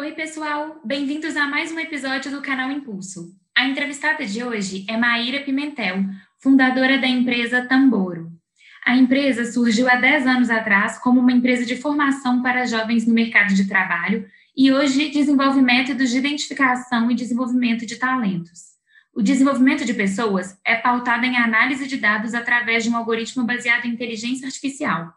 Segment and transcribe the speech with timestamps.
[0.00, 0.80] Oi, pessoal!
[0.84, 3.34] Bem-vindos a mais um episódio do canal Impulso.
[3.52, 6.04] A entrevistada de hoje é Maíra Pimentel,
[6.38, 8.30] fundadora da empresa Tamboro.
[8.86, 13.12] A empresa surgiu há 10 anos atrás como uma empresa de formação para jovens no
[13.12, 14.24] mercado de trabalho
[14.56, 18.76] e hoje desenvolve métodos de identificação e desenvolvimento de talentos.
[19.12, 23.86] O desenvolvimento de pessoas é pautado em análise de dados através de um algoritmo baseado
[23.86, 25.12] em inteligência artificial.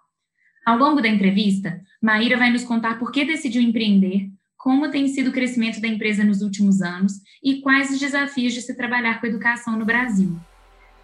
[0.65, 4.27] Ao longo da entrevista, Maíra vai nos contar por que decidiu empreender,
[4.61, 8.61] como tem sido o crescimento da empresa nos últimos anos e quais os desafios de
[8.61, 10.37] se trabalhar com educação no Brasil.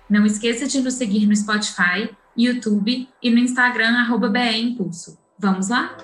[0.07, 2.07] Não esqueça de nos seguir no Spotify,
[2.37, 5.17] YouTube e no Instagram, arroba BE Impulso.
[5.39, 5.97] Vamos lá?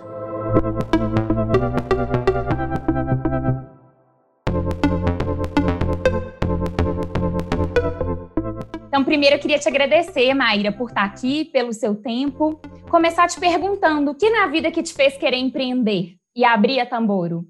[8.87, 12.59] Então, primeiro eu queria te agradecer, Maíra, por estar aqui, pelo seu tempo.
[12.89, 16.22] Começar te perguntando o que na vida que te fez querer empreender?
[16.35, 17.47] E abrir a Tamboro?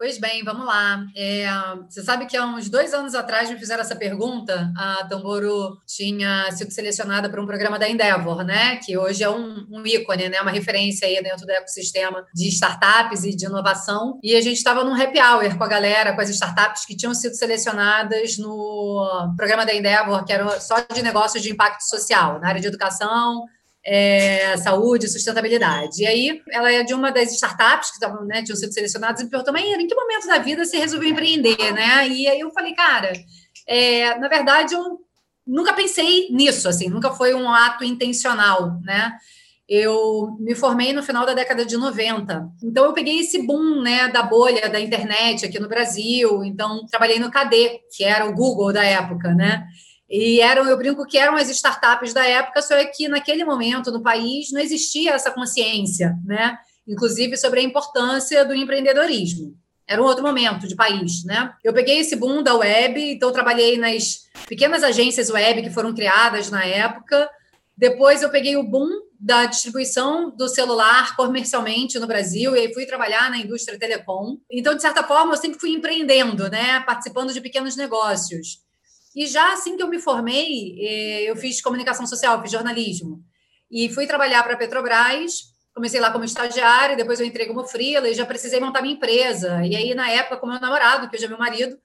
[0.00, 1.04] Pois bem, vamos lá.
[1.14, 1.46] É,
[1.86, 4.72] você sabe que há uns dois anos atrás me fizeram essa pergunta.
[4.74, 8.76] A Tamboro tinha sido selecionada para um programa da Endeavor, né?
[8.76, 10.40] Que hoje é um, um, ícone, né?
[10.40, 14.18] Uma referência aí dentro do ecossistema de startups e de inovação.
[14.22, 17.12] E a gente estava num happy hour com a galera, com as startups que tinham
[17.12, 22.48] sido selecionadas no programa da Endeavor, que era só de negócios de impacto social, na
[22.48, 23.44] área de educação,
[23.84, 26.02] é, saúde, sustentabilidade.
[26.02, 29.24] E aí, ela é de uma das startups que estavam, né, tinham sido selecionadas e
[29.24, 32.08] me perguntou, em que momento da vida você resolveu empreender, né?
[32.08, 33.12] E aí eu falei, cara,
[33.66, 35.00] é, na verdade, eu
[35.46, 39.12] nunca pensei nisso, assim, nunca foi um ato intencional, né?
[39.68, 42.50] Eu me formei no final da década de 90.
[42.60, 46.42] Então, eu peguei esse boom né, da bolha da internet aqui no Brasil.
[46.42, 49.64] Então, trabalhei no KD, que era o Google da época, né?
[50.10, 54.02] E eram, eu brinco que eram as startups da época, só que naquele momento no
[54.02, 56.58] país não existia essa consciência, né?
[56.86, 59.56] Inclusive sobre a importância do empreendedorismo.
[59.86, 61.52] Era um outro momento de país, né?
[61.62, 66.50] Eu peguei esse boom da web, então trabalhei nas pequenas agências web que foram criadas
[66.50, 67.30] na época.
[67.76, 68.88] Depois eu peguei o boom
[69.18, 74.38] da distribuição do celular comercialmente no Brasil e aí fui trabalhar na indústria telecom.
[74.50, 76.80] Então, de certa forma, eu sempre fui empreendendo, né?
[76.80, 78.60] Participando de pequenos negócios.
[79.14, 83.22] E já assim que eu me formei, eh, eu fiz comunicação social, fiz jornalismo.
[83.70, 88.08] E fui trabalhar para a Petrobras, comecei lá como estagiária, depois eu entrei como freela
[88.08, 89.64] e já precisei montar minha empresa.
[89.64, 91.78] E aí, na época, com meu namorado, que hoje é meu marido,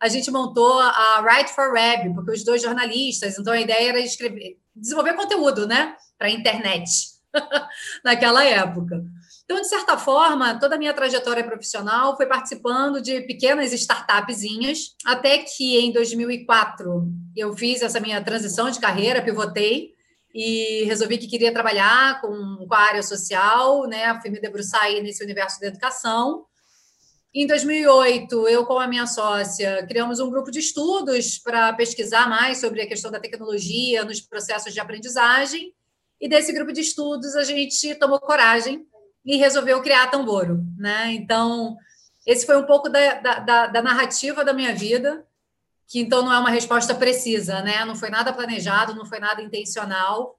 [0.00, 4.00] a gente montou a Write for Web, porque os dois jornalistas, então a ideia era
[4.00, 6.90] escrever, desenvolver conteúdo, né, para a internet,
[8.04, 9.04] naquela época.
[9.52, 15.40] Então, de certa forma, toda a minha trajetória profissional foi participando de pequenas startupzinhas, até
[15.40, 19.90] que em 2004 eu fiz essa minha transição de carreira, pivotei
[20.34, 24.18] e resolvi que queria trabalhar com, com a área social, né?
[24.22, 26.46] Fui me debruçar aí nesse universo da educação.
[27.34, 32.58] Em 2008, eu com a minha sócia criamos um grupo de estudos para pesquisar mais
[32.58, 35.74] sobre a questão da tecnologia nos processos de aprendizagem.
[36.18, 38.86] E desse grupo de estudos a gente tomou coragem
[39.24, 41.12] e resolveu criar Tamboro, né?
[41.12, 41.76] Então,
[42.26, 45.24] esse foi um pouco da, da, da, narrativa da minha vida,
[45.88, 47.84] que então não é uma resposta precisa, né?
[47.84, 50.38] Não foi nada planejado, não foi nada intencional,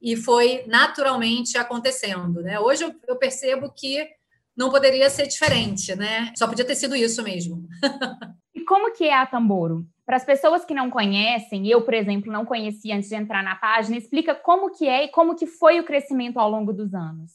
[0.00, 2.58] e foi naturalmente acontecendo, né?
[2.60, 4.08] Hoje eu, eu percebo que
[4.56, 6.32] não poderia ser diferente, né?
[6.36, 7.68] Só podia ter sido isso mesmo.
[8.54, 9.86] e como que é a Tamboro?
[10.04, 13.54] Para as pessoas que não conhecem, eu, por exemplo, não conhecia antes de entrar na
[13.56, 17.32] página, explica como que é e como que foi o crescimento ao longo dos anos.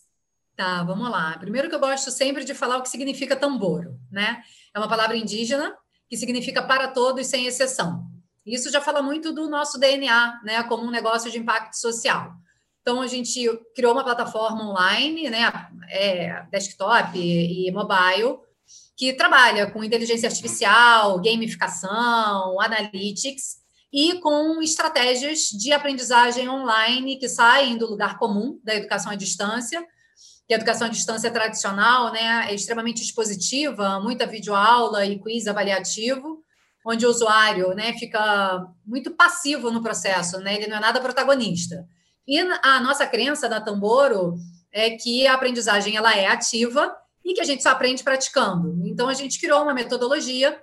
[0.63, 1.38] Tá, vamos lá.
[1.38, 4.41] Primeiro que eu gosto sempre de falar o que significa tamboro, né?
[4.74, 5.75] É uma palavra indígena
[6.09, 8.06] que significa para todos sem exceção.
[8.46, 12.31] Isso já fala muito do nosso DNA, né, como um negócio de impacto social.
[12.81, 15.52] Então a gente criou uma plataforma online, né,
[15.90, 18.38] é, desktop e mobile,
[18.96, 23.57] que trabalha com inteligência artificial, gamificação, analytics
[23.91, 29.85] e com estratégias de aprendizagem online que saem do lugar comum da educação à distância
[30.48, 36.44] que a educação à distância tradicional né, é extremamente expositiva, muita videoaula e quiz avaliativo,
[36.85, 41.88] onde o usuário né, fica muito passivo no processo, né, ele não é nada protagonista.
[42.28, 44.35] E a nossa crença da Tamboro
[44.72, 48.82] é que a aprendizagem ela é ativa e que a gente só aprende praticando.
[48.85, 50.58] Então, a gente criou uma metodologia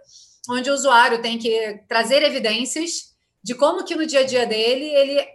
[0.48, 4.84] onde o usuário tem que trazer evidências de como que no dia a dia dele
[4.84, 5.26] ele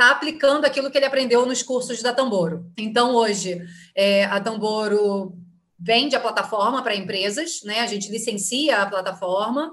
[0.00, 2.64] está aplicando aquilo que ele aprendeu nos cursos da Tamboro.
[2.78, 3.60] Então, hoje,
[3.94, 5.34] é, a Tamboro
[5.78, 7.80] vende a plataforma para empresas, né?
[7.80, 9.70] A gente licencia a plataforma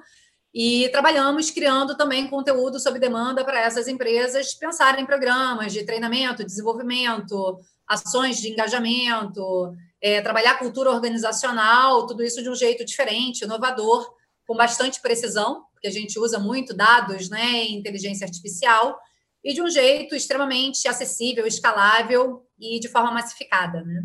[0.53, 6.43] e trabalhamos criando também conteúdo sob demanda para essas empresas pensarem em programas de treinamento,
[6.43, 14.13] desenvolvimento, ações de engajamento, é, trabalhar cultura organizacional, tudo isso de um jeito diferente, inovador,
[14.45, 18.97] com bastante precisão, porque a gente usa muito dados né, e inteligência artificial,
[19.43, 23.83] e de um jeito extremamente acessível, escalável e de forma massificada.
[23.83, 24.03] Né?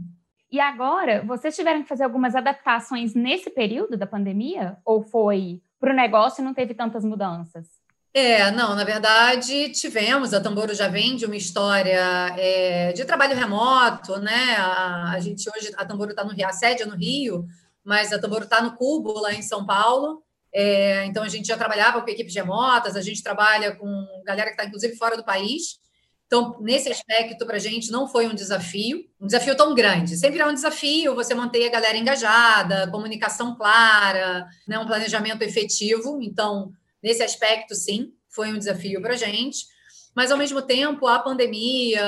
[0.50, 4.76] E agora, vocês tiveram que fazer algumas adaptações nesse período da pandemia?
[4.84, 7.66] Ou foi para o negócio e não teve tantas mudanças?
[8.14, 11.98] É, não, na verdade tivemos, a Tamboro já vem de uma história
[12.36, 14.54] é, de trabalho remoto, né?
[14.58, 17.46] A, a gente hoje, a Tamboro está no Rio, a sede é no Rio,
[17.82, 20.22] mas a Tamboro está no Cubo, lá em São Paulo.
[20.54, 24.56] É, então a gente já trabalhava com equipes remotas, a gente trabalha com galera que
[24.56, 25.80] está inclusive fora do país.
[26.26, 30.16] Então, nesse aspecto, para a gente não foi um desafio, um desafio tão grande.
[30.16, 36.20] Sempre é um desafio você manter a galera engajada, comunicação clara, né, um planejamento efetivo.
[36.22, 36.72] Então,
[37.02, 39.66] Nesse aspecto, sim, foi um desafio para a gente.
[40.14, 42.04] Mas, ao mesmo tempo, a pandemia,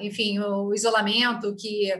[0.00, 1.92] enfim, o isolamento que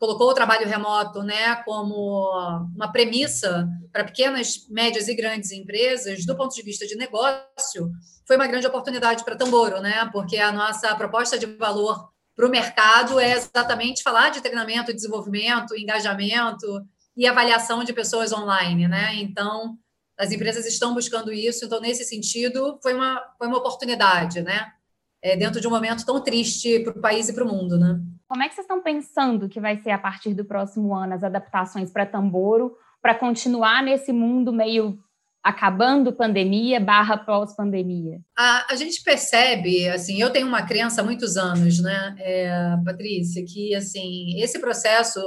[0.00, 2.30] colocou o trabalho remoto né, como
[2.74, 7.90] uma premissa para pequenas, médias e grandes empresas, do ponto de vista de negócio,
[8.26, 10.08] foi uma grande oportunidade para Tamboro, né?
[10.10, 15.76] Porque a nossa proposta de valor para o mercado é exatamente falar de treinamento, desenvolvimento,
[15.76, 16.66] engajamento
[17.14, 19.16] e avaliação de pessoas online, né?
[19.16, 19.76] Então,
[20.18, 24.72] as empresas estão buscando isso, então, nesse sentido, foi uma, foi uma oportunidade, né?
[25.20, 28.00] É, dentro de um momento tão triste para o país e para o mundo, né?
[28.30, 31.24] Como é que vocês estão pensando que vai ser a partir do próximo ano as
[31.24, 35.00] adaptações para Tamboro, para continuar nesse mundo meio
[35.42, 38.20] acabando pandemia barra pós-pandemia?
[38.38, 43.44] A, a, gente percebe, assim, eu tenho uma crença há muitos anos, né, é, Patrícia,
[43.44, 45.20] que, assim, esse processo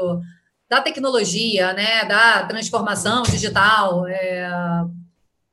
[0.70, 4.46] da tecnologia, né, da transformação digital, é,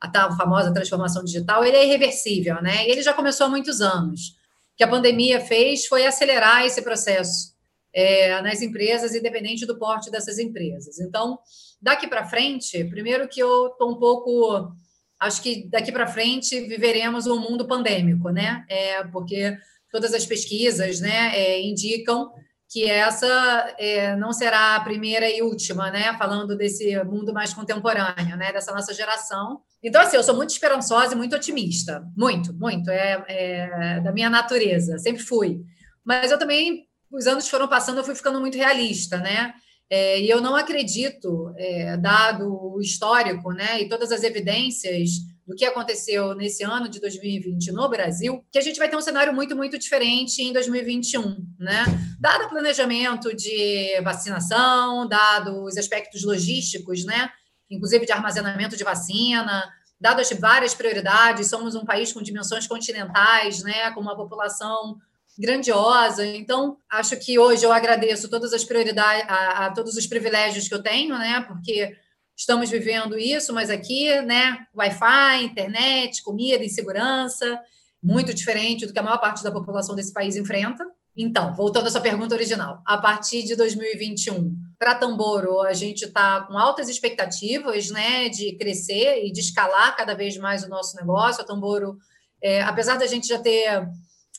[0.00, 2.88] a tal famosa transformação digital, ele é irreversível, né?
[2.88, 4.38] Ele já começou há muitos anos.
[4.80, 7.54] Que a pandemia fez foi acelerar esse processo
[7.92, 10.98] é, nas empresas, independente do porte dessas empresas.
[10.98, 11.38] Então,
[11.82, 14.72] daqui para frente, primeiro que eu estou um pouco.
[15.20, 18.64] Acho que daqui para frente viveremos um mundo pandêmico, né?
[18.70, 19.54] É, porque
[19.92, 22.32] todas as pesquisas né, é, indicam
[22.66, 26.16] que essa é, não será a primeira e última, né?
[26.16, 28.50] Falando desse mundo mais contemporâneo, né?
[28.50, 29.60] Dessa nossa geração.
[29.82, 32.04] Então, assim, eu sou muito esperançosa e muito otimista.
[32.16, 32.90] Muito, muito.
[32.90, 35.60] É, é da minha natureza, sempre fui.
[36.04, 39.54] Mas eu também, os anos foram passando, eu fui ficando muito realista, né?
[39.88, 43.80] É, e eu não acredito, é, dado o histórico, né?
[43.80, 45.10] E todas as evidências
[45.44, 49.00] do que aconteceu nesse ano de 2020 no Brasil, que a gente vai ter um
[49.00, 51.84] cenário muito, muito diferente em 2021, né?
[52.20, 57.28] Dado o planejamento de vacinação, dado os aspectos logísticos, né?
[57.70, 59.70] Inclusive de armazenamento de vacina,
[60.00, 63.90] dado as várias prioridades, somos um país com dimensões continentais, né?
[63.92, 64.98] Com uma população
[65.38, 66.26] grandiosa.
[66.26, 70.74] Então, acho que hoje eu agradeço todas as prioridades, a, a todos os privilégios que
[70.74, 71.40] eu tenho, né?
[71.42, 71.96] Porque
[72.36, 77.60] estamos vivendo isso, mas aqui, né, Wi-Fi, internet, comida, insegurança,
[78.02, 80.86] muito diferente do que a maior parte da população desse país enfrenta.
[81.14, 86.40] Então, voltando à sua pergunta original, a partir de 2021, para Tamboro, a gente está
[86.40, 91.42] com altas expectativas né, de crescer e de escalar cada vez mais o nosso negócio.
[91.42, 91.98] A Tamboro,
[92.42, 93.86] é, apesar da gente já ter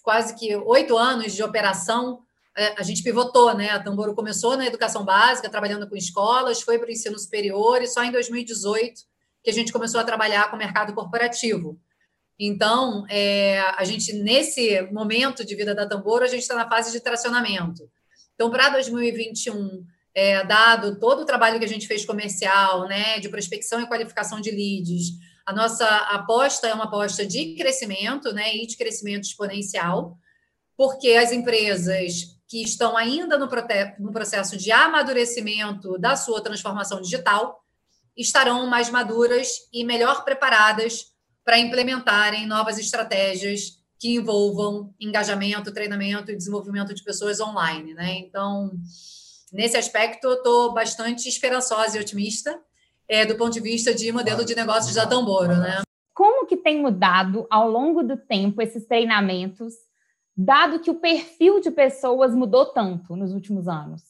[0.02, 2.24] quase que oito anos de operação,
[2.58, 3.70] é, a gente pivotou, né?
[3.70, 7.88] A Tamboro começou na educação básica, trabalhando com escolas, foi para o ensino superior e
[7.88, 9.00] só em 2018
[9.44, 11.80] que a gente começou a trabalhar com o mercado corporativo.
[12.40, 16.92] Então, é, a gente, nesse momento de vida da Tamboro, a gente está na fase
[16.92, 17.88] de tracionamento.
[18.34, 23.30] Então, para 2021, é, dado todo o trabalho que a gente fez comercial, né, de
[23.30, 28.68] prospecção e qualificação de leads, a nossa aposta é uma aposta de crescimento, né, e
[28.68, 30.18] de crescimento exponencial,
[30.78, 33.48] porque as empresas que estão ainda no,
[34.00, 37.64] no processo de amadurecimento da sua transformação digital
[38.16, 41.06] estarão mais maduras e melhor preparadas
[41.44, 47.94] para implementarem novas estratégias que envolvam engajamento, treinamento e desenvolvimento de pessoas online.
[47.94, 48.18] Né?
[48.20, 48.72] Então,
[49.52, 52.60] nesse aspecto, eu estou bastante esperançosa e otimista
[53.08, 55.56] é, do ponto de vista de modelo de negócios da Tamboro.
[55.58, 55.82] Né?
[56.14, 59.74] Como que tem mudado ao longo do tempo esses treinamentos
[60.36, 64.02] dado que o perfil de pessoas mudou tanto nos últimos anos?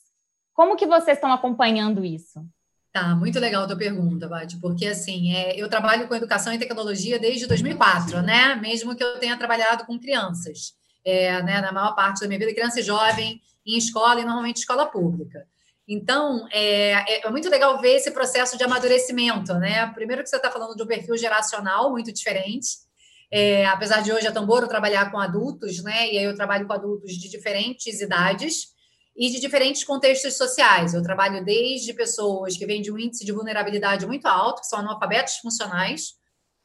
[0.53, 2.45] Como que vocês estão acompanhando isso?
[2.91, 6.59] Tá, muito legal a tua pergunta, Bate, porque assim, é, eu trabalho com educação e
[6.59, 8.55] tecnologia desde 2004, né?
[8.55, 11.61] Mesmo que eu tenha trabalhado com crianças, é, né?
[11.61, 15.45] Na maior parte da minha vida, criança e jovem, em escola e normalmente escola pública.
[15.87, 19.87] Então, é, é, é muito legal ver esse processo de amadurecimento, né?
[19.93, 22.77] Primeiro que você está falando de um perfil geracional muito diferente,
[23.29, 26.11] é, apesar de hoje a Tamboro trabalhar com adultos, né?
[26.11, 28.71] E aí eu trabalho com adultos de diferentes idades.
[29.15, 30.93] e de diferentes contextos sociais.
[30.93, 34.79] Eu trabalho desde pessoas que vêm de um índice de vulnerabilidade muito alto, que são
[34.79, 36.13] analfabetos funcionais,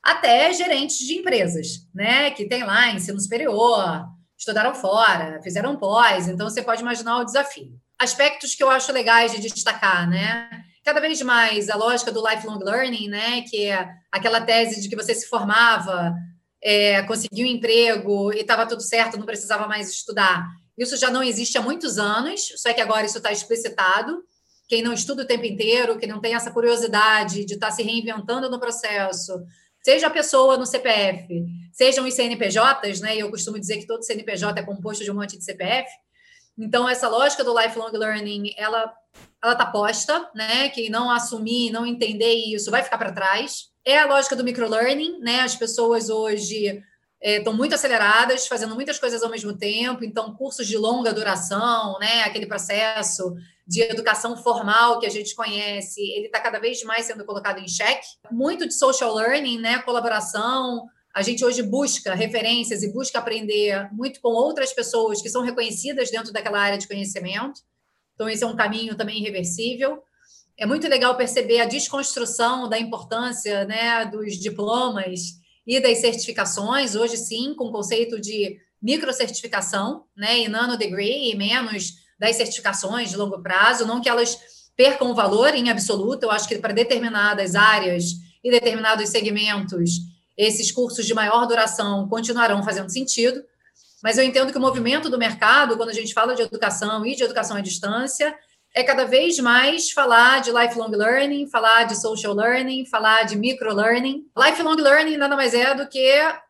[0.00, 2.30] até gerentes de empresas, né?
[2.30, 4.06] Que tem lá ensino superior,
[4.38, 7.72] estudaram fora, fizeram pós, então você pode imaginar o desafio.
[7.98, 10.48] Aspectos que eu acho legais de destacar, né?
[10.84, 13.42] Cada vez mais a lógica do lifelong learning, né?
[13.42, 16.14] Que é aquela tese de que você se formava,
[16.62, 20.46] é, conseguiu um emprego e estava tudo certo, não precisava mais estudar.
[20.76, 24.22] Isso já não existe há muitos anos, só que agora isso está explicitado.
[24.68, 27.82] Quem não estuda o tempo inteiro, que não tem essa curiosidade de estar tá se
[27.82, 29.32] reinventando no processo,
[29.86, 31.28] seja a pessoa no CPF,
[31.72, 33.14] sejam os CNPJs, né?
[33.14, 35.88] E eu costumo dizer que todo CNPJ é composto de um monte de CPF.
[36.58, 38.92] Então, essa lógica do lifelong learning, ela
[39.40, 40.70] ela está posta, né?
[40.70, 43.66] Quem não assumir, não entender isso, vai ficar para trás.
[43.84, 45.42] É a lógica do microlearning, né?
[45.42, 46.82] As pessoas hoje
[47.26, 51.98] estão é, muito aceleradas, fazendo muitas coisas ao mesmo tempo, então cursos de longa duração,
[51.98, 52.22] né?
[52.22, 53.34] Aquele processo
[53.66, 57.66] de educação formal que a gente conhece, ele está cada vez mais sendo colocado em
[57.66, 58.06] xeque.
[58.30, 59.78] Muito de social learning, né?
[59.80, 60.86] Colaboração.
[61.12, 66.10] A gente hoje busca referências e busca aprender muito com outras pessoas que são reconhecidas
[66.10, 67.60] dentro daquela área de conhecimento.
[68.14, 70.00] Então, esse é um caminho também irreversível.
[70.56, 77.16] É muito legal perceber a desconstrução da importância né, dos diplomas e das certificações, hoje
[77.16, 83.16] sim, com o conceito de microcertificação, né, e nano degree, e menos das certificações de
[83.16, 84.38] longo prazo, não que elas
[84.76, 88.12] percam o valor em absoluto, eu acho que para determinadas áreas
[88.44, 89.90] e determinados segmentos,
[90.36, 93.42] esses cursos de maior duração continuarão fazendo sentido,
[94.02, 97.16] mas eu entendo que o movimento do mercado, quando a gente fala de educação e
[97.16, 98.36] de educação à distância,
[98.76, 103.74] é cada vez mais falar de lifelong learning, falar de social learning, falar de micro
[103.74, 104.26] learning.
[104.36, 106.06] Lifelong learning nada mais é do que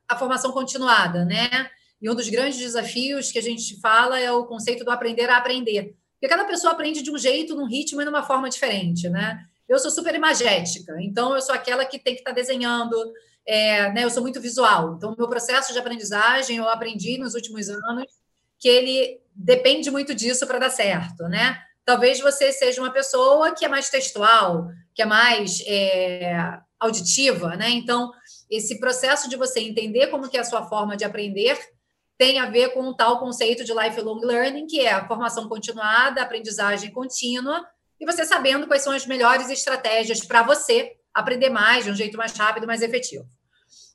[0.08, 1.70] a formação continuada, né?
[2.02, 5.36] E um dos grandes desafios que a gente fala é o conceito do aprender a
[5.36, 5.94] aprender.
[6.14, 9.38] Porque cada pessoa aprende de um jeito, num ritmo e numa forma diferente, né?
[9.68, 12.96] Eu sou super imagética, então eu sou aquela que tem que estar tá desenhando,
[13.46, 14.02] é, né?
[14.02, 14.96] Eu sou muito visual.
[14.96, 18.06] Então, meu processo de aprendizagem, eu aprendi nos últimos anos
[18.58, 21.62] que ele depende muito disso para dar certo, né?
[21.86, 27.70] Talvez você seja uma pessoa que é mais textual, que é mais é, auditiva, né?
[27.70, 28.10] Então,
[28.50, 31.56] esse processo de você entender como que é a sua forma de aprender
[32.18, 36.22] tem a ver com o tal conceito de lifelong learning, que é a formação continuada,
[36.22, 37.64] aprendizagem contínua,
[38.00, 42.18] e você sabendo quais são as melhores estratégias para você aprender mais de um jeito
[42.18, 43.26] mais rápido, mais efetivo.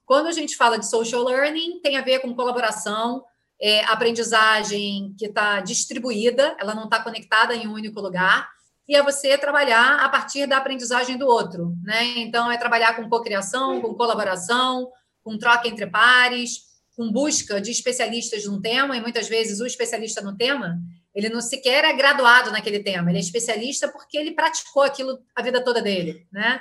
[0.05, 3.23] Quando a gente fala de social learning, tem a ver com colaboração,
[3.61, 8.49] é, aprendizagem que está distribuída, ela não está conectada em um único lugar,
[8.89, 12.03] e é você trabalhar a partir da aprendizagem do outro, né?
[12.17, 14.89] Então, é trabalhar com cocriação, com colaboração,
[15.23, 16.63] com troca entre pares,
[16.97, 20.79] com busca de especialistas num tema, e muitas vezes o especialista no tema,
[21.13, 25.41] ele não sequer é graduado naquele tema, ele é especialista porque ele praticou aquilo a
[25.41, 26.59] vida toda dele, né?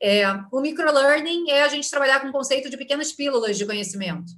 [0.00, 4.32] É, o microlearning é a gente trabalhar com o conceito de pequenas pílulas de conhecimento.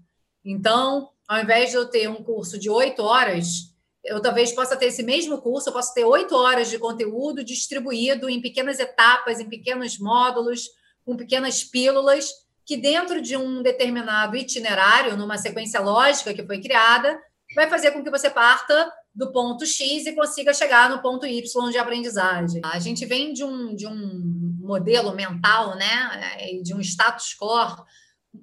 [0.45, 3.71] Então, ao invés de eu ter um curso de oito horas,
[4.05, 8.29] eu talvez possa ter esse mesmo curso, eu posso ter oito horas de conteúdo distribuído
[8.29, 10.69] em pequenas etapas, em pequenos módulos,
[11.05, 12.31] com pequenas pílulas,
[12.65, 17.21] que dentro de um determinado itinerário, numa sequência lógica que foi criada,
[17.55, 21.71] vai fazer com que você parta do ponto X e consiga chegar no ponto Y
[21.71, 22.61] de aprendizagem.
[22.65, 27.85] A gente vem de um, de um modelo mental, né, de um status quo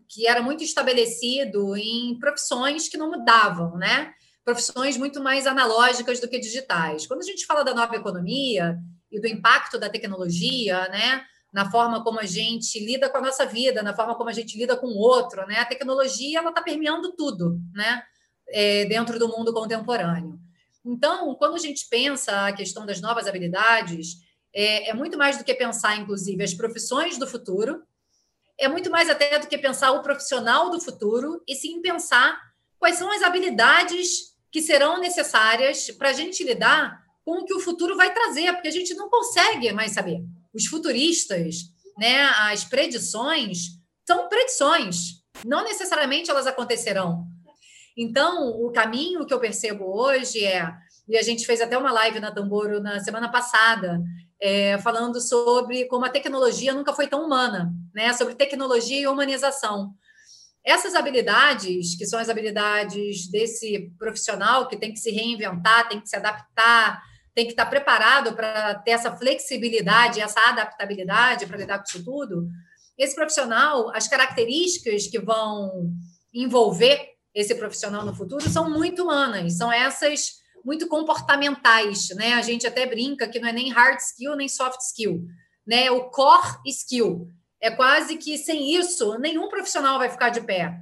[0.08, 4.14] que era muito estabelecido em profissões que não mudavam, né?
[4.44, 7.06] Profissões muito mais analógicas do que digitais.
[7.06, 8.78] Quando a gente fala da nova economia
[9.12, 11.24] e do impacto da tecnologia, né?
[11.54, 14.58] Na forma como a gente lida com a nossa vida, na forma como a gente
[14.58, 15.60] lida com o outro, né?
[15.60, 18.04] A tecnologia ela está permeando tudo, né?
[18.50, 20.40] É, dentro do mundo contemporâneo.
[20.86, 24.16] Então, quando a gente pensa a questão das novas habilidades,
[24.54, 27.84] é, é muito mais do que pensar, inclusive, as profissões do futuro,
[28.60, 32.40] é muito mais até do que pensar o profissional do futuro, e sim pensar
[32.80, 37.60] quais são as habilidades que serão necessárias para a gente lidar com o que o
[37.60, 40.24] futuro vai trazer, porque a gente não consegue mais saber.
[40.54, 41.56] Os futuristas,
[41.98, 47.26] né, as predições, são predições, não necessariamente elas acontecerão.
[47.98, 50.72] Então, o caminho que eu percebo hoje é,
[51.08, 54.02] e a gente fez até uma live na Tamboro na semana passada,
[54.40, 58.14] é, falando sobre como a tecnologia nunca foi tão humana, né?
[58.14, 59.94] Sobre tecnologia e humanização.
[60.64, 66.10] Essas habilidades, que são as habilidades desse profissional que tem que se reinventar, tem que
[66.10, 67.02] se adaptar,
[67.34, 72.50] tem que estar preparado para ter essa flexibilidade, essa adaptabilidade para lidar com isso tudo.
[72.98, 75.92] Esse profissional, as características que vão
[76.34, 82.34] envolver esse profissional no futuro são muito humanas, são essas muito comportamentais, né?
[82.34, 85.26] A gente até brinca que não é nem hard skill nem soft skill,
[85.66, 85.90] né?
[85.90, 87.32] O core skill.
[87.62, 90.78] É quase que sem isso nenhum profissional vai ficar de pé.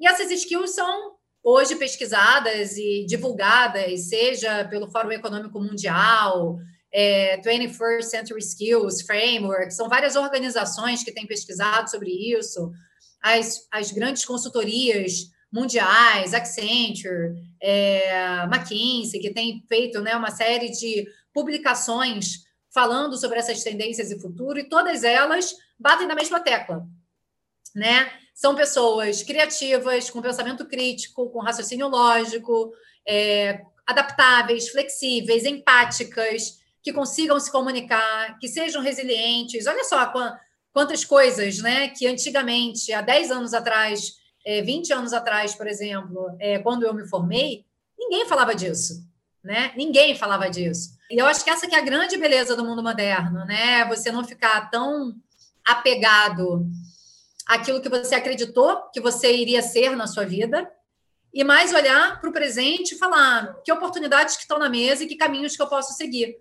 [0.00, 1.12] E essas skills são
[1.44, 6.58] hoje pesquisadas e divulgadas, seja pelo Fórum Econômico Mundial,
[6.92, 12.72] é, 21st Century Skills Framework, são várias organizações que têm pesquisado sobre isso,
[13.22, 21.06] as, as grandes consultorias mundiais, Accenture, é, McKinsey, que tem feito né, uma série de
[21.32, 26.86] publicações falando sobre essas tendências e futuro, e todas elas batem na mesma tecla.
[27.74, 28.10] Né?
[28.34, 32.72] São pessoas criativas, com pensamento crítico, com raciocínio lógico,
[33.06, 39.66] é, adaptáveis, flexíveis, empáticas, que consigam se comunicar, que sejam resilientes.
[39.66, 40.12] Olha só
[40.72, 46.34] quantas coisas né, que antigamente, há 10 anos atrás, é, 20 anos atrás, por exemplo,
[46.38, 47.64] é, quando eu me formei,
[47.98, 49.08] ninguém falava disso.
[49.42, 49.72] Né?
[49.76, 50.98] Ninguém falava disso.
[51.10, 53.84] E eu acho que essa que é a grande beleza do mundo moderno, né?
[53.86, 55.14] Você não ficar tão
[55.64, 56.66] apegado
[57.46, 60.70] àquilo que você acreditou que você iria ser na sua vida,
[61.32, 65.06] e mais olhar para o presente e falar que oportunidades que estão na mesa e
[65.06, 66.36] que caminhos que eu posso seguir.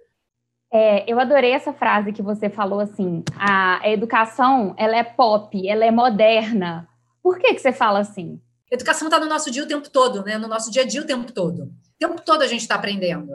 [0.72, 3.24] É, eu adorei essa frase que você falou assim.
[3.38, 6.88] A, a educação ela é pop, ela é moderna.
[7.22, 8.40] Por que, que você fala assim?
[8.72, 10.38] Educação está no nosso dia o tempo todo, né?
[10.38, 11.64] No nosso dia a dia o tempo todo.
[11.64, 13.32] O tempo todo a gente está aprendendo.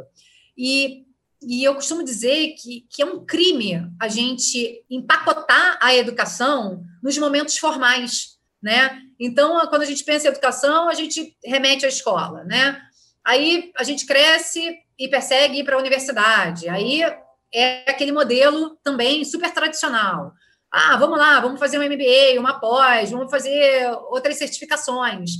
[0.56, 1.04] E,
[1.42, 7.18] e eu costumo dizer que, que é um crime a gente empacotar a educação nos
[7.18, 9.00] momentos formais, né?
[9.18, 12.80] Então, quando a gente pensa em educação, a gente remete à escola, né?
[13.24, 16.68] Aí a gente cresce e persegue ir para a universidade.
[16.68, 17.02] Aí
[17.52, 20.32] é aquele modelo também super tradicional.
[20.76, 25.30] Ah, vamos lá, vamos fazer um MBA, uma pós, vamos fazer outras certificações.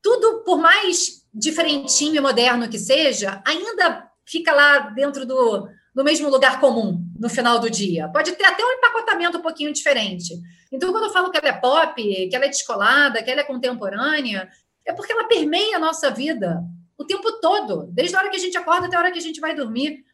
[0.00, 6.30] Tudo, por mais diferentinho e moderno que seja, ainda fica lá dentro do, do mesmo
[6.30, 8.08] lugar comum no final do dia.
[8.10, 10.32] Pode ter até um empacotamento um pouquinho diferente.
[10.70, 13.44] Então, quando eu falo que ela é pop, que ela é descolada, que ela é
[13.44, 14.48] contemporânea,
[14.86, 16.62] é porque ela permeia a nossa vida
[16.96, 19.22] o tempo todo, desde a hora que a gente acorda até a hora que a
[19.22, 20.04] gente vai dormir.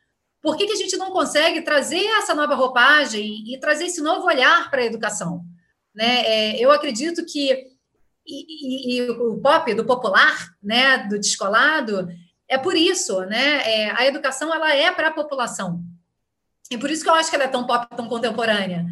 [0.40, 4.26] Por que, que a gente não consegue trazer essa nova roupagem e trazer esse novo
[4.26, 5.44] olhar para a educação?
[5.94, 6.22] Né?
[6.24, 7.66] É, eu acredito que
[8.26, 12.08] e, e, e, o pop do popular, né, do descolado,
[12.46, 13.62] é por isso, né?
[13.64, 15.82] É, a educação ela é para a população
[16.70, 18.86] e por isso que eu acho que ela é tão pop, tão contemporânea.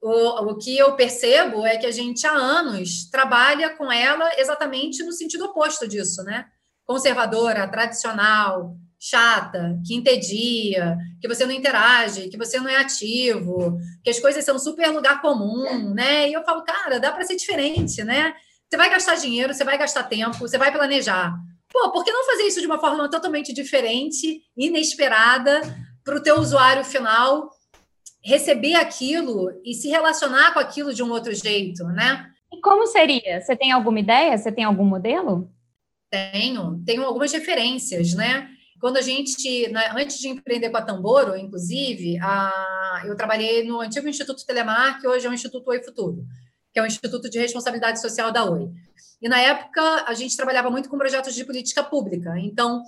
[0.00, 5.02] O, o que eu percebo é que a gente há anos trabalha com ela exatamente
[5.02, 6.46] no sentido oposto disso, né?
[6.84, 14.08] Conservadora, tradicional, chata, que entedia, que você não interage, que você não é ativo, que
[14.08, 16.30] as coisas são super lugar comum, né?
[16.30, 18.32] E eu falo, cara, dá para ser diferente, né?
[18.66, 21.34] Você vai gastar dinheiro, você vai gastar tempo, você vai planejar.
[21.70, 25.60] Pô, por que não fazer isso de uma forma totalmente diferente, inesperada,
[26.02, 27.50] para o teu usuário final
[28.22, 32.26] receber aquilo e se relacionar com aquilo de um outro jeito, né?
[32.50, 33.42] E como seria?
[33.42, 34.38] Você tem alguma ideia?
[34.38, 35.50] Você tem algum modelo?
[36.10, 38.48] Tenho, tenho algumas referências, né?
[38.84, 43.80] Quando a gente, né, antes de empreender com a Tamboro, inclusive, a, eu trabalhei no
[43.80, 46.22] antigo Instituto Telemar, que hoje é o Instituto Oi Futuro,
[46.70, 48.68] que é o Instituto de Responsabilidade Social da Oi.
[49.22, 52.34] E na época a gente trabalhava muito com projetos de política pública.
[52.38, 52.82] Então,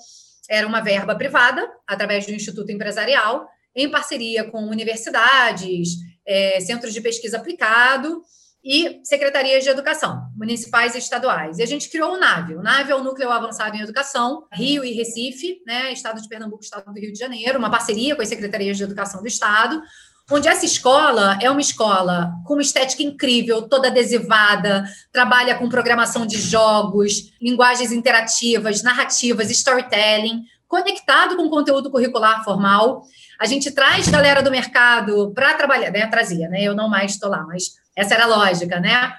[0.51, 5.93] era uma verba privada, através do Instituto Empresarial, em parceria com universidades,
[6.27, 8.23] é, centros de pesquisa aplicado
[8.67, 11.59] e secretarias de educação, municipais e estaduais.
[11.59, 12.57] E a gente criou o NAVE.
[12.57, 16.65] O NAVE é o Núcleo Avançado em Educação, Rio e Recife, né, Estado de Pernambuco,
[16.65, 19.81] Estado do Rio de Janeiro, uma parceria com as secretarias de educação do Estado,
[20.29, 26.27] onde essa escola é uma escola com uma estética incrível, toda adesivada, trabalha com programação
[26.27, 33.05] de jogos, linguagens interativas, narrativas, storytelling, conectado com conteúdo curricular formal.
[33.39, 36.05] A gente traz galera do mercado para trabalhar, né?
[36.09, 36.65] Trazia, né?
[36.65, 39.13] Eu não mais estou lá, mas essa era a lógica, né?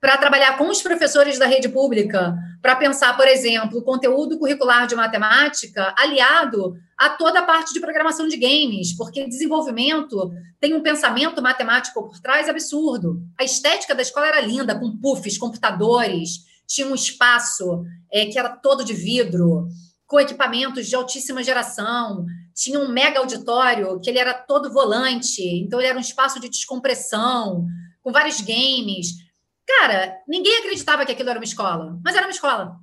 [0.00, 4.86] Para trabalhar com os professores da rede pública, para pensar, por exemplo, o conteúdo curricular
[4.86, 10.82] de matemática aliado a toda a parte de programação de games, porque desenvolvimento tem um
[10.82, 13.22] pensamento matemático por trás absurdo.
[13.38, 18.48] A estética da escola era linda, com puffs, computadores, tinha um espaço é, que era
[18.48, 19.68] todo de vidro,
[20.06, 25.80] com equipamentos de altíssima geração, tinha um mega auditório que ele era todo volante, então
[25.80, 27.66] ele era um espaço de descompressão,
[28.04, 29.14] com vários games.
[29.66, 32.76] Cara, ninguém acreditava que aquilo era uma escola, mas era uma escola.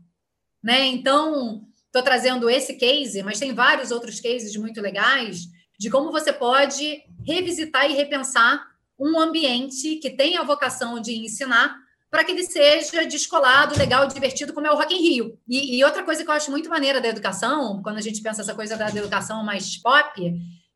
[0.62, 0.88] Né?
[0.88, 5.48] Então, estou trazendo esse case, mas tem vários outros cases muito legais
[5.80, 8.68] de como você pode revisitar e repensar
[9.00, 11.76] um ambiente que tem a vocação de ensinar,
[12.10, 15.40] para que ele seja descolado, legal, divertido, como é o Rock in Rio.
[15.48, 18.42] E, e, outra coisa que eu acho muito maneira da educação, quando a gente pensa
[18.42, 20.22] essa coisa da educação mais pop,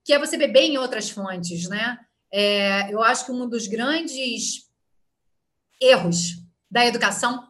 [0.03, 1.99] que é você beber em outras fontes, né?
[2.37, 4.69] É, eu acho que um dos grandes
[5.81, 6.33] erros
[6.69, 7.47] da educação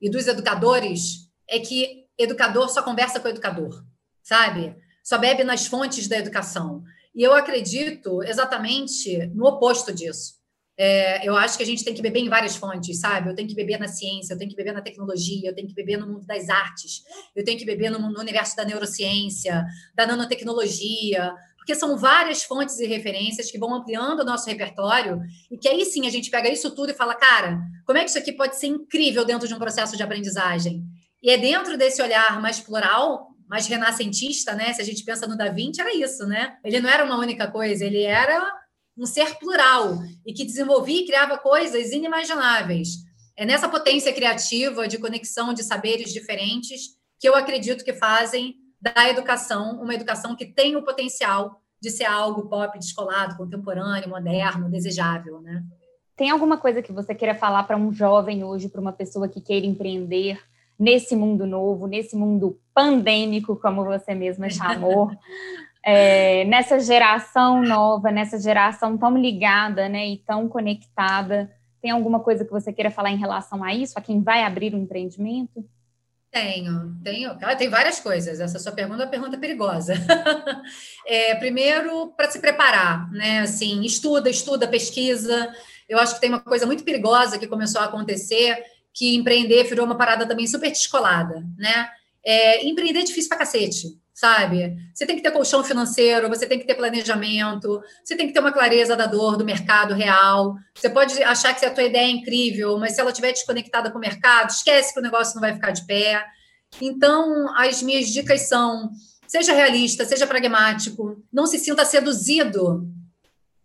[0.00, 3.84] e dos educadores é que educador só conversa com educador,
[4.22, 4.74] sabe?
[5.04, 6.82] Só bebe nas fontes da educação.
[7.14, 10.42] E eu acredito exatamente no oposto disso.
[10.74, 13.28] É, eu acho que a gente tem que beber em várias fontes, sabe?
[13.28, 15.74] Eu tenho que beber na ciência, eu tenho que beber na tecnologia, eu tenho que
[15.74, 17.02] beber no mundo das artes,
[17.36, 21.32] eu tenho que beber no, no universo da neurociência, da nanotecnologia,
[21.64, 25.18] porque são várias fontes e referências que vão ampliando o nosso repertório
[25.50, 28.10] e que aí sim a gente pega isso tudo e fala, cara, como é que
[28.10, 30.84] isso aqui pode ser incrível dentro de um processo de aprendizagem?
[31.22, 34.74] E é dentro desse olhar mais plural, mais renascentista, né?
[34.74, 36.54] Se a gente pensa no Da Vinci, era isso, né?
[36.62, 38.46] Ele não era uma única coisa, ele era
[38.94, 42.88] um ser plural e que desenvolvia e criava coisas inimagináveis.
[43.38, 49.08] É nessa potência criativa de conexão de saberes diferentes que eu acredito que fazem da
[49.08, 55.40] educação uma educação que tem o potencial de ser algo pop, descolado, contemporâneo, moderno, desejável,
[55.40, 55.62] né?
[56.16, 59.40] Tem alguma coisa que você queira falar para um jovem hoje, para uma pessoa que
[59.40, 60.38] queira empreender
[60.78, 65.10] nesse mundo novo, nesse mundo pandêmico, como você mesma chamou?
[65.82, 71.50] é, nessa geração nova, nessa geração tão ligada né, e tão conectada.
[71.82, 74.74] Tem alguma coisa que você queira falar em relação a isso, a quem vai abrir
[74.74, 75.64] um empreendimento?
[76.34, 77.38] Tenho, tenho.
[77.56, 78.40] Tem várias coisas.
[78.40, 79.94] Essa sua pergunta é uma pergunta perigosa.
[81.06, 83.42] é, primeiro, para se preparar, né?
[83.42, 85.54] Assim, estuda, estuda, pesquisa.
[85.88, 89.86] Eu acho que tem uma coisa muito perigosa que começou a acontecer, que empreender virou
[89.86, 91.88] uma parada também super descolada, né?
[92.24, 94.76] É, empreender é difícil pra cacete sabe?
[94.94, 98.38] Você tem que ter colchão financeiro, você tem que ter planejamento, você tem que ter
[98.38, 100.54] uma clareza da dor do mercado real.
[100.72, 103.98] Você pode achar que a tua ideia é incrível, mas se ela estiver desconectada com
[103.98, 106.24] o mercado, esquece que o negócio não vai ficar de pé.
[106.80, 108.88] Então, as minhas dicas são:
[109.26, 112.88] seja realista, seja pragmático, não se sinta seduzido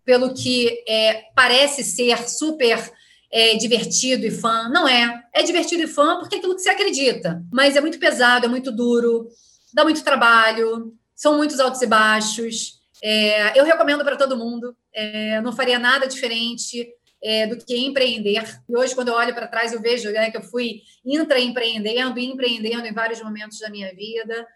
[0.04, 2.92] pelo que é, parece ser super
[3.32, 4.68] é, divertido e fã.
[4.70, 5.22] Não é.
[5.32, 8.50] É divertido e fã porque é aquilo que você acredita, mas é muito pesado, é
[8.50, 9.28] muito duro
[9.74, 12.80] dá muito trabalho, são muitos altos e baixos.
[13.04, 16.88] É, eu recomendo para todo mundo, é, não faria nada diferente
[17.24, 18.44] é, do que empreender.
[18.68, 22.26] E hoje, quando eu olho para trás, eu vejo né, que eu fui intraempreendendo e
[22.26, 24.48] empreendendo em vários momentos da minha vida.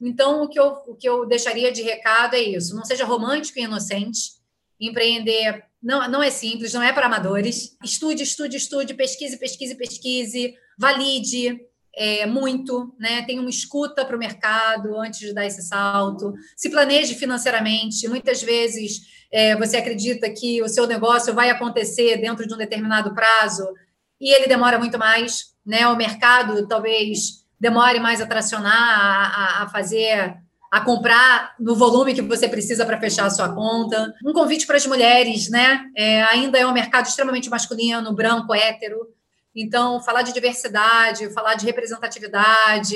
[0.00, 3.58] Então, o que, eu, o que eu deixaria de recado é isso: não seja romântico
[3.58, 4.36] e inocente.
[4.78, 7.76] Empreender não, não é simples, não é para amadores.
[7.82, 11.60] Estude, estude, estude, pesquise, pesquise, pesquise, valide
[11.96, 13.22] é, muito, né?
[13.22, 18.06] Tem uma escuta para o mercado antes de dar esse salto, se planeje financeiramente.
[18.06, 19.00] Muitas vezes
[19.32, 23.66] é, você acredita que o seu negócio vai acontecer dentro de um determinado prazo
[24.20, 25.88] e ele demora muito mais, né?
[25.88, 30.36] O mercado talvez demore mais a tracionar, a, a fazer,
[30.70, 34.12] a comprar no volume que você precisa para fechar a sua conta.
[34.22, 35.86] Um convite para as mulheres, né?
[35.96, 39.15] É, ainda é um mercado extremamente masculino, branco, hétero.
[39.56, 42.94] Então, falar de diversidade, falar de representatividade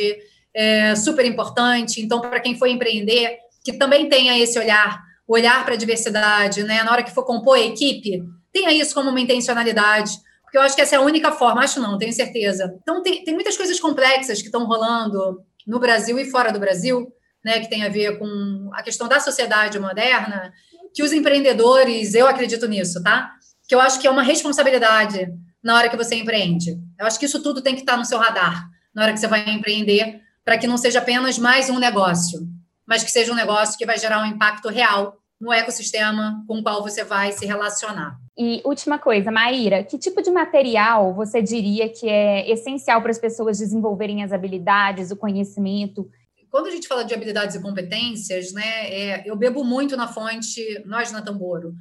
[0.53, 2.03] é super importante.
[2.03, 6.83] Então, para quem for empreender, que também tenha esse olhar, olhar para a diversidade, né?
[6.83, 10.75] Na hora que for compor a equipe, tenha isso como uma intencionalidade, porque eu acho
[10.75, 12.77] que essa é a única forma, acho não, tenho certeza.
[12.83, 17.11] Então, tem, tem muitas coisas complexas que estão rolando no Brasil e fora do Brasil,
[17.42, 20.53] né, que tem a ver com a questão da sociedade moderna,
[20.92, 23.33] que os empreendedores, eu acredito nisso, tá?
[23.68, 26.79] Que eu acho que é uma responsabilidade na hora que você empreende.
[26.99, 29.29] Eu acho que isso tudo tem que estar no seu radar na hora que você
[29.29, 32.40] vai empreender, para que não seja apenas mais um negócio,
[32.87, 36.62] mas que seja um negócio que vai gerar um impacto real no ecossistema com o
[36.62, 38.18] qual você vai se relacionar.
[38.37, 43.18] E última coisa, Maíra, que tipo de material você diria que é essencial para as
[43.18, 46.11] pessoas desenvolverem as habilidades, o conhecimento?
[46.51, 50.83] Quando a gente fala de habilidades e competências, né, é, eu bebo muito na fonte,
[50.85, 51.75] nós na Tamboro,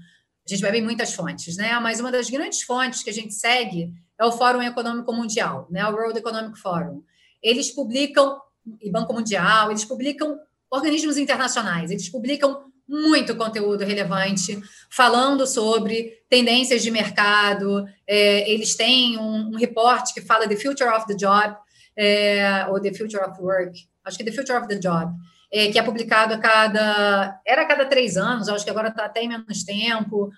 [0.54, 1.80] a gente bebe em muitas fontes, né?
[1.80, 5.86] Mas uma das grandes fontes que a gente segue é o Fórum Econômico Mundial, né?
[5.88, 7.04] O World Economic Forum.
[7.42, 8.40] Eles publicam,
[8.82, 10.38] e Banco Mundial, eles publicam
[10.70, 14.60] organismos internacionais, eles publicam muito conteúdo relevante
[14.90, 17.86] falando sobre tendências de mercado.
[18.08, 21.56] É, eles têm um, um reporte que fala The Future of the Job,
[21.96, 25.14] é, ou The Future of Work, acho que The Future of the Job
[25.52, 27.42] é, que é publicado a cada.
[27.46, 30.30] Era a cada três anos, acho que agora está até em menos tempo,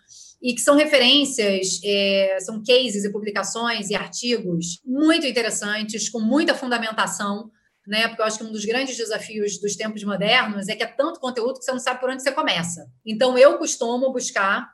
[0.41, 6.55] e que são referências, é, são cases e publicações e artigos muito interessantes, com muita
[6.55, 7.51] fundamentação,
[7.85, 8.07] né?
[8.07, 11.19] Porque eu acho que um dos grandes desafios dos tempos modernos é que é tanto
[11.19, 12.85] conteúdo que você não sabe por onde você começa.
[13.05, 14.67] Então, eu costumo buscar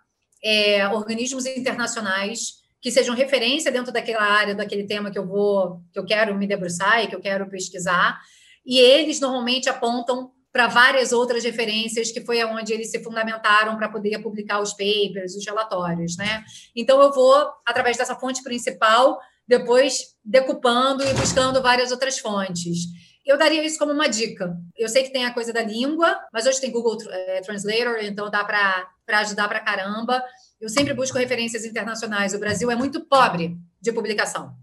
[0.44, 6.00] é, organismos internacionais que sejam referência dentro daquela área, daquele tema que eu vou, que
[6.00, 8.20] eu quero me debruçar e que eu quero pesquisar.
[8.68, 13.88] E eles normalmente apontam para várias outras referências que foi aonde eles se fundamentaram para
[13.88, 16.44] poder publicar os papers, os relatórios, né?
[16.76, 17.34] Então eu vou
[17.66, 22.88] através dessa fonte principal, depois decupando e buscando várias outras fontes.
[23.26, 24.58] Eu daria isso como uma dica.
[24.76, 28.30] Eu sei que tem a coisa da língua, mas hoje tem Google é, Translator, então
[28.30, 30.24] dá para ajudar para caramba.
[30.60, 32.34] Eu sempre busco referências internacionais.
[32.34, 34.56] O Brasil é muito pobre de publicação,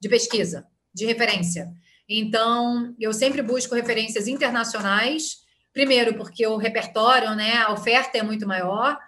[0.00, 1.70] de pesquisa, de referência.
[2.08, 5.38] Então, eu sempre busco referências internacionais,
[5.72, 8.98] primeiro porque o repertório, né, a oferta é muito maior,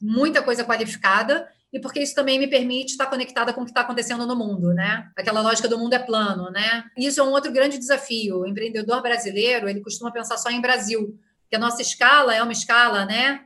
[0.00, 3.82] muita coisa qualificada, e porque isso também me permite estar conectada com o que está
[3.82, 5.10] acontecendo no mundo, né?
[5.16, 6.84] Aquela lógica do mundo é plano, né?
[6.96, 8.40] Isso é um outro grande desafio.
[8.40, 12.52] O empreendedor brasileiro, ele costuma pensar só em Brasil, porque a nossa escala é uma
[12.52, 13.40] escala, né,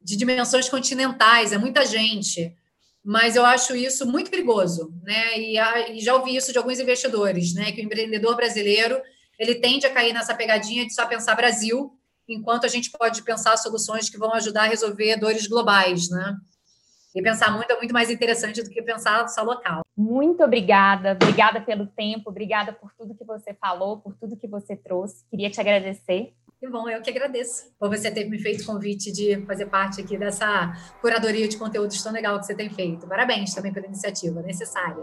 [0.00, 2.54] de dimensões continentais, é muita gente.
[3.04, 5.38] Mas eu acho isso muito perigoso, né?
[5.38, 5.58] E,
[5.96, 7.72] e já ouvi isso de alguns investidores, né?
[7.72, 9.00] Que o empreendedor brasileiro
[9.38, 13.56] ele tende a cair nessa pegadinha de só pensar Brasil, enquanto a gente pode pensar
[13.56, 16.36] soluções que vão ajudar a resolver dores globais, né?
[17.14, 19.82] E pensar muito é muito mais interessante do que pensar só local.
[19.96, 24.76] Muito obrigada, obrigada pelo tempo, obrigada por tudo que você falou, por tudo que você
[24.76, 25.24] trouxe.
[25.28, 26.32] Queria te agradecer.
[26.60, 30.02] Que bom, eu que agradeço por você ter me feito o convite de fazer parte
[30.02, 30.70] aqui dessa
[31.00, 33.06] curadoria de conteúdos tão legal que você tem feito.
[33.06, 35.02] Parabéns também pela iniciativa necessária.